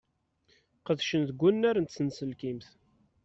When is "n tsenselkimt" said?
1.79-2.67